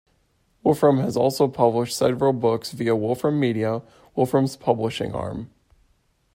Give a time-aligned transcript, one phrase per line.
[0.63, 3.83] Wolfram has also published several books via Wolfram Media,
[4.15, 5.51] Wolfram's publishing arm.